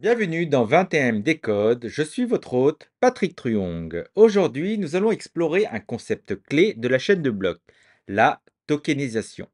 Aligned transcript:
Bienvenue 0.00 0.46
dans 0.46 0.66
21M 0.66 1.22
Décode, 1.22 1.86
je 1.86 2.02
suis 2.02 2.24
votre 2.24 2.54
hôte 2.54 2.90
Patrick 3.00 3.36
Truong. 3.36 4.02
Aujourd'hui, 4.14 4.78
nous 4.78 4.96
allons 4.96 5.10
explorer 5.10 5.66
un 5.66 5.78
concept 5.78 6.42
clé 6.42 6.72
de 6.72 6.88
la 6.88 6.98
chaîne 6.98 7.20
de 7.20 7.28
blocs, 7.28 7.60
la 8.08 8.40
tokenisation. 8.66 9.46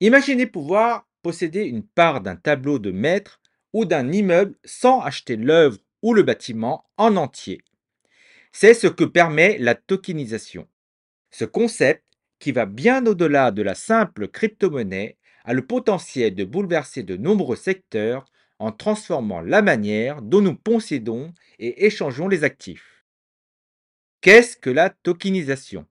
Imaginez 0.00 0.48
pouvoir 0.48 1.06
posséder 1.22 1.66
une 1.66 1.84
part 1.84 2.20
d'un 2.20 2.34
tableau 2.34 2.80
de 2.80 2.90
maître 2.90 3.40
ou 3.72 3.84
d'un 3.84 4.10
immeuble 4.10 4.56
sans 4.64 5.00
acheter 5.02 5.36
l'œuvre 5.36 5.78
ou 6.02 6.14
le 6.14 6.24
bâtiment 6.24 6.86
en 6.96 7.14
entier. 7.14 7.60
C'est 8.50 8.74
ce 8.74 8.88
que 8.88 9.04
permet 9.04 9.56
la 9.58 9.76
tokenisation. 9.76 10.66
Ce 11.30 11.44
concept, 11.44 12.02
qui 12.40 12.50
va 12.50 12.66
bien 12.66 13.06
au-delà 13.06 13.52
de 13.52 13.62
la 13.62 13.76
simple 13.76 14.26
crypto-monnaie, 14.26 15.16
a 15.44 15.52
le 15.52 15.64
potentiel 15.64 16.34
de 16.34 16.42
bouleverser 16.42 17.04
de 17.04 17.16
nombreux 17.16 17.54
secteurs 17.54 18.24
en 18.58 18.72
transformant 18.72 19.40
la 19.40 19.62
manière 19.62 20.22
dont 20.22 20.40
nous 20.40 20.54
possédons 20.54 21.32
et 21.58 21.86
échangeons 21.86 22.28
les 22.28 22.44
actifs. 22.44 23.04
Qu'est-ce 24.20 24.56
que 24.56 24.70
la 24.70 24.90
tokenisation? 24.90 25.86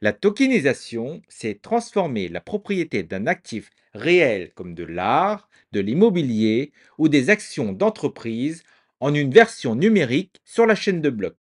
La 0.00 0.12
tokenisation, 0.12 1.22
c'est 1.28 1.62
transformer 1.62 2.28
la 2.28 2.40
propriété 2.40 3.02
d'un 3.02 3.26
actif 3.26 3.70
réel 3.92 4.52
comme 4.54 4.74
de 4.74 4.84
l'art, 4.84 5.48
de 5.72 5.80
l'immobilier 5.80 6.72
ou 6.98 7.08
des 7.08 7.30
actions 7.30 7.72
d'entreprise 7.72 8.62
en 9.00 9.14
une 9.14 9.30
version 9.30 9.74
numérique 9.74 10.40
sur 10.44 10.66
la 10.66 10.74
chaîne 10.74 11.00
de 11.00 11.10
blocs. 11.10 11.38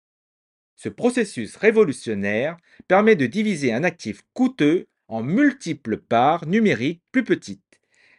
Ce 0.76 0.90
processus 0.90 1.56
révolutionnaire 1.56 2.58
permet 2.88 3.16
de 3.16 3.26
diviser 3.26 3.74
un 3.74 3.84
actif 3.84 4.22
coûteux 4.34 4.88
en 5.08 5.24
multiples 5.24 5.98
parts 5.98 6.46
numériques 6.46 7.02
plus 7.12 7.24
petites. 7.24 7.63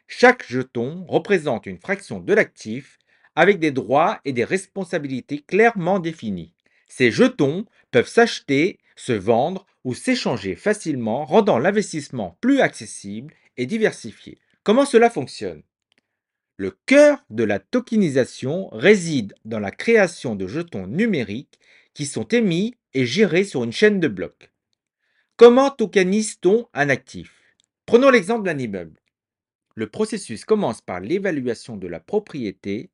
Chaque 0.07 0.47
jeton 0.47 1.05
représente 1.09 1.67
une 1.67 1.79
fraction 1.79 2.21
de 2.21 2.35
l'actif 2.35 2.99
avec 3.35 3.59
des 3.59 3.73
droits 3.73 4.21
et 4.25 4.33
des 4.33 4.45
responsabilités 4.45 5.41
clairement 5.41 5.99
définis. 5.99 6.53
Ces 6.87 7.11
jetons 7.11 7.67
peuvent 7.91 8.09
s'acheter, 8.09 8.79
se 8.97 9.13
vendre 9.13 9.67
ou 9.83 9.95
s'échanger 9.95 10.55
facilement, 10.55 11.25
rendant 11.25 11.59
l'investissement 11.59 12.39
plus 12.41 12.61
accessible 12.61 13.35
et 13.57 13.67
diversifié. 13.67 14.39
Comment 14.63 14.87
cela 14.87 15.11
fonctionne? 15.11 15.63
Le 16.57 16.71
cœur 16.87 17.25
de 17.31 17.43
la 17.43 17.59
tokenisation 17.59 18.69
réside 18.69 19.35
dans 19.45 19.59
la 19.59 19.73
création 19.73 20.37
de 20.37 20.47
jetons 20.47 20.87
numériques 20.87 21.59
qui 21.95 22.07
sont 22.07 22.29
émis 22.29 22.77
et 22.93 23.07
gérés 23.07 23.45
sur 23.45 23.65
une 23.65 23.73
chaîne 23.73 23.99
de 23.99 24.09
blocs. 24.09 24.53
Comment 25.37 25.71
tokenise-t-on 25.71 26.69
un 26.73 26.89
actif? 26.89 27.33
Prenons 27.87 28.11
l'exemple 28.11 28.45
d'un 28.45 28.59
immeuble. 28.59 29.01
Le 29.75 29.89
processus 29.89 30.45
commence 30.45 30.81
par 30.81 31.01
l'évaluation 31.01 31.77
de 31.77 31.89
la 31.89 32.01
propriété. 32.01 32.91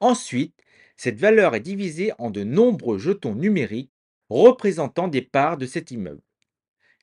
Ensuite, 0.00 0.54
cette 0.96 1.18
valeur 1.18 1.54
est 1.54 1.60
divisée 1.60 2.12
en 2.18 2.30
de 2.30 2.42
nombreux 2.42 2.98
jetons 2.98 3.34
numériques 3.34 3.92
représentant 4.28 5.08
des 5.08 5.22
parts 5.22 5.56
de 5.56 5.66
cet 5.66 5.90
immeuble. 5.90 6.22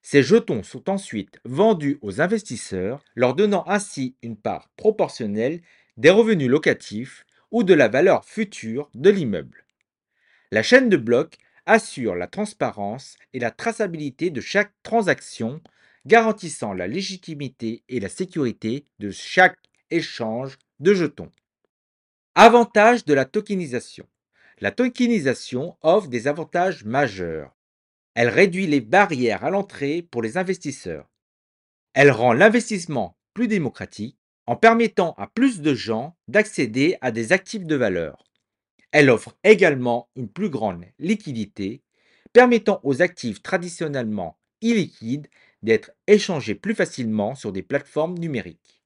Ces 0.02 0.24
jetons 0.24 0.64
sont 0.64 0.90
ensuite 0.90 1.40
vendus 1.46 2.00
aux 2.02 2.22
investisseurs, 2.22 3.04
leur 3.16 3.36
donnant 3.36 3.64
ainsi 3.68 4.16
une 4.22 4.36
part 4.36 4.70
proportionnelle 4.76 5.62
des 5.98 6.10
revenus 6.10 6.50
locatifs 6.50 7.26
ou 7.52 7.64
de 7.64 7.74
la 7.74 7.88
valeur 7.88 8.26
future 8.26 8.90
de 8.96 9.10
l'immeuble. 9.10 9.66
La 10.52 10.64
chaîne 10.64 10.90
de 10.90 10.98
blocs 10.98 11.38
assure 11.66 12.16
la 12.16 12.28
transparence 12.28 13.16
et 13.34 13.40
la 13.40 13.52
traçabilité 13.52 14.32
de 14.32 14.42
chaque 14.42 14.74
transaction 14.84 15.62
garantissant 16.06 16.74
la 16.74 16.88
légitimité 16.88 17.84
et 17.90 18.00
la 18.00 18.10
sécurité 18.10 18.86
de 19.00 19.12
chaque 19.12 19.60
échange 19.90 20.58
de 20.80 20.94
jetons. 20.94 21.32
Avantages 22.36 23.06
de 23.06 23.14
la 23.14 23.26
tokenisation. 23.26 24.08
La 24.60 24.72
tokenisation 24.72 25.78
offre 25.82 26.08
des 26.08 26.28
avantages 26.28 26.86
majeurs. 26.86 27.56
Elle 28.14 28.30
réduit 28.30 28.68
les 28.68 28.82
barrières 28.82 29.44
à 29.44 29.50
l'entrée 29.50 30.02
pour 30.02 30.22
les 30.22 30.38
investisseurs. 30.38 31.10
Elle 31.94 32.12
rend 32.12 32.34
l'investissement 32.34 33.18
plus 33.34 33.48
démocratique 33.48 34.18
en 34.48 34.56
permettant 34.56 35.14
à 35.18 35.28
plus 35.28 35.62
de 35.62 35.74
gens 35.74 36.16
d'accéder 36.28 36.98
à 37.02 37.12
des 37.12 37.32
actifs 37.32 37.66
de 37.66 37.76
valeur. 37.76 38.24
Elle 38.92 39.10
offre 39.10 39.36
également 39.44 40.10
une 40.16 40.30
plus 40.30 40.50
grande 40.50 40.86
liquidité, 41.00 41.82
permettant 42.34 42.80
aux 42.84 43.02
actifs 43.02 43.42
traditionnellement 43.42 44.38
illiquides 44.62 45.28
d'être 45.64 45.92
échangés 46.08 46.56
plus 46.56 46.76
facilement 46.76 47.36
sur 47.36 47.52
des 47.52 47.62
plateformes 47.62 48.18
numériques. 48.18 48.84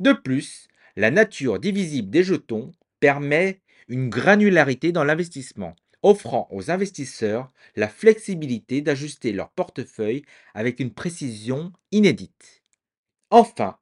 De 0.00 0.12
plus, 0.12 0.68
la 0.96 1.10
nature 1.10 1.58
divisible 1.58 2.10
des 2.10 2.24
jetons 2.24 2.72
permet 3.00 3.60
une 3.88 4.08
granularité 4.08 4.92
dans 4.92 5.04
l'investissement, 5.04 5.76
offrant 6.02 6.48
aux 6.50 6.70
investisseurs 6.70 7.52
la 7.76 7.88
flexibilité 7.88 8.80
d'ajuster 8.80 9.32
leur 9.32 9.50
portefeuille 9.50 10.24
avec 10.54 10.80
une 10.80 10.92
précision 10.92 11.72
inédite. 11.92 12.62
Enfin, 13.30 13.78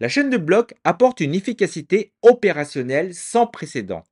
la 0.00 0.08
chaîne 0.08 0.30
de 0.30 0.36
blocs 0.36 0.74
apporte 0.84 1.20
une 1.20 1.34
efficacité 1.34 2.12
opérationnelle 2.22 3.14
sans 3.14 3.46
précédent, 3.46 4.04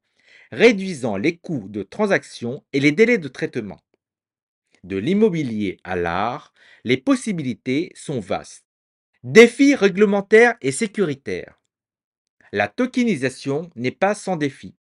réduisant 0.51 1.17
les 1.17 1.37
coûts 1.37 1.69
de 1.69 1.83
transaction 1.83 2.65
et 2.73 2.81
les 2.81 2.93
délais 2.93 3.19
de 3.19 3.29
traitement 3.29 3.81
de 4.85 4.97
l'immobilier 4.97 5.79
à 5.85 5.97
l'art, 5.97 6.53
les 6.85 6.97
possibilités 6.97 7.93
sont 7.95 8.21
vastes. 8.21 8.67
Défis 9.23 9.75
réglementaires 9.75 10.57
et 10.61 10.73
sécuritaires. 10.73 11.61
La 12.53 12.69
tokenisation 12.69 13.71
n'est 13.77 13.91
pas 13.91 14.15
sans 14.15 14.37
défi. 14.37 14.75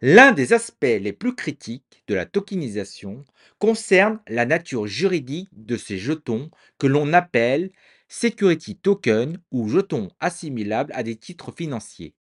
L'un 0.00 0.32
des 0.32 0.52
aspects 0.52 0.84
les 0.84 1.12
plus 1.12 1.34
critiques 1.34 2.04
de 2.06 2.14
la 2.14 2.26
tokenisation 2.26 3.24
concerne 3.58 4.20
la 4.28 4.46
nature 4.46 4.86
juridique 4.86 5.48
de 5.52 5.76
ces 5.76 5.98
jetons 5.98 6.50
que 6.78 6.86
l'on 6.86 7.12
appelle 7.12 7.70
security 8.08 8.76
token 8.76 9.38
ou 9.50 9.68
jetons 9.68 10.10
assimilables 10.20 10.92
à 10.94 11.02
des 11.02 11.16
titres 11.16 11.52
financiers. 11.52 12.14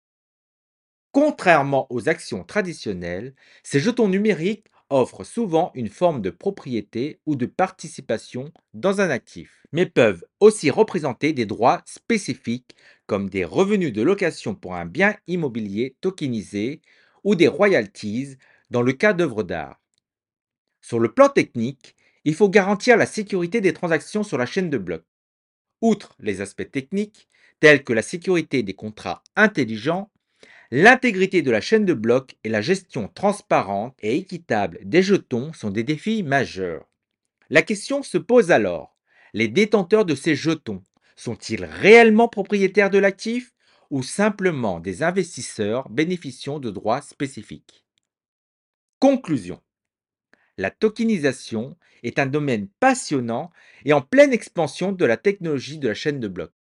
Contrairement 1.11 1.87
aux 1.89 2.09
actions 2.09 2.43
traditionnelles, 2.43 3.35
ces 3.63 3.79
jetons 3.79 4.07
numériques 4.07 4.67
offrent 4.89 5.23
souvent 5.23 5.71
une 5.75 5.89
forme 5.89 6.21
de 6.21 6.29
propriété 6.29 7.19
ou 7.25 7.35
de 7.35 7.45
participation 7.45 8.51
dans 8.73 9.01
un 9.01 9.09
actif, 9.09 9.65
mais 9.71 9.85
peuvent 9.85 10.23
aussi 10.39 10.69
représenter 10.71 11.33
des 11.33 11.45
droits 11.45 11.81
spécifiques 11.85 12.75
comme 13.05 13.29
des 13.29 13.45
revenus 13.45 13.93
de 13.93 14.01
location 14.01 14.55
pour 14.55 14.75
un 14.75 14.85
bien 14.85 15.15
immobilier 15.27 15.95
tokenisé 16.01 16.81
ou 17.23 17.35
des 17.35 17.47
royalties 17.47 18.37
dans 18.69 18.81
le 18.81 18.93
cas 18.93 19.13
d'œuvres 19.13 19.43
d'art. 19.43 19.79
Sur 20.81 20.99
le 20.99 21.13
plan 21.13 21.29
technique, 21.29 21.95
il 22.23 22.33
faut 22.33 22.49
garantir 22.49 22.97
la 22.97 23.05
sécurité 23.05 23.61
des 23.61 23.73
transactions 23.73 24.23
sur 24.23 24.37
la 24.39 24.45
chaîne 24.47 24.69
de 24.71 24.77
blocs. 24.79 25.05
Outre 25.81 26.15
les 26.19 26.41
aspects 26.41 26.69
techniques, 26.71 27.29
tels 27.59 27.83
que 27.83 27.93
la 27.93 28.01
sécurité 28.03 28.63
des 28.63 28.75
contrats 28.75 29.23
intelligents, 29.35 30.11
L'intégrité 30.71 31.41
de 31.41 31.51
la 31.51 31.61
chaîne 31.61 31.85
de 31.85 31.93
blocs 31.93 32.35
et 32.43 32.49
la 32.49 32.61
gestion 32.61 33.07
transparente 33.07 33.95
et 34.01 34.17
équitable 34.17 34.79
des 34.83 35.01
jetons 35.01 35.53
sont 35.53 35.69
des 35.69 35.83
défis 35.83 36.23
majeurs. 36.23 36.89
La 37.49 37.61
question 37.61 38.03
se 38.03 38.17
pose 38.17 38.51
alors, 38.51 38.97
les 39.33 39.47
détenteurs 39.47 40.03
de 40.05 40.15
ces 40.15 40.35
jetons 40.35 40.83
sont-ils 41.15 41.63
réellement 41.63 42.27
propriétaires 42.27 42.89
de 42.89 42.97
l'actif 42.97 43.53
ou 43.91 44.03
simplement 44.03 44.81
des 44.81 45.03
investisseurs 45.03 45.87
bénéficiant 45.89 46.59
de 46.59 46.69
droits 46.69 47.01
spécifiques? 47.01 47.85
Conclusion. 48.99 49.61
La 50.57 50.71
tokenisation 50.71 51.77
est 52.03 52.19
un 52.19 52.25
domaine 52.25 52.67
passionnant 52.81 53.51
et 53.85 53.93
en 53.93 54.01
pleine 54.01 54.33
expansion 54.33 54.91
de 54.91 55.05
la 55.05 55.15
technologie 55.15 55.77
de 55.79 55.87
la 55.87 55.93
chaîne 55.93 56.19
de 56.19 56.27
blocs. 56.27 56.56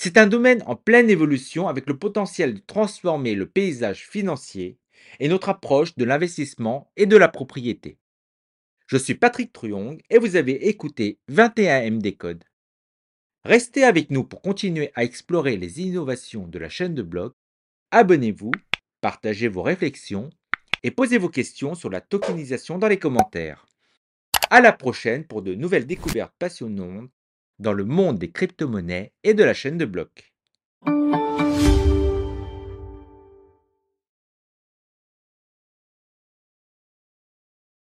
C'est 0.00 0.16
un 0.16 0.28
domaine 0.28 0.62
en 0.66 0.76
pleine 0.76 1.10
évolution 1.10 1.66
avec 1.66 1.88
le 1.88 1.98
potentiel 1.98 2.54
de 2.54 2.60
transformer 2.60 3.34
le 3.34 3.48
paysage 3.48 4.06
financier 4.08 4.78
et 5.18 5.26
notre 5.26 5.48
approche 5.48 5.96
de 5.96 6.04
l'investissement 6.04 6.92
et 6.96 7.06
de 7.06 7.16
la 7.16 7.26
propriété. 7.26 7.98
Je 8.86 8.96
suis 8.96 9.16
Patrick 9.16 9.52
Truong 9.52 10.00
et 10.08 10.18
vous 10.18 10.36
avez 10.36 10.68
écouté 10.68 11.18
21MD 11.32 12.16
Code. 12.16 12.44
Restez 13.44 13.82
avec 13.82 14.12
nous 14.12 14.22
pour 14.22 14.40
continuer 14.40 14.92
à 14.94 15.02
explorer 15.02 15.56
les 15.56 15.80
innovations 15.80 16.46
de 16.46 16.60
la 16.60 16.68
chaîne 16.68 16.94
de 16.94 17.02
blocs. 17.02 17.34
Abonnez-vous, 17.90 18.52
partagez 19.00 19.48
vos 19.48 19.62
réflexions 19.62 20.30
et 20.84 20.92
posez 20.92 21.18
vos 21.18 21.28
questions 21.28 21.74
sur 21.74 21.90
la 21.90 22.00
tokenisation 22.00 22.78
dans 22.78 22.86
les 22.86 23.00
commentaires. 23.00 23.66
À 24.48 24.60
la 24.60 24.72
prochaine 24.72 25.26
pour 25.26 25.42
de 25.42 25.56
nouvelles 25.56 25.86
découvertes 25.86 26.36
passionnantes 26.38 27.10
dans 27.58 27.72
le 27.72 27.84
monde 27.84 28.18
des 28.18 28.30
crypto-monnaies 28.30 29.12
et 29.24 29.34
de 29.34 29.44
la 29.44 29.54
chaîne 29.54 29.78
de 29.78 29.84
blocs. 29.84 30.32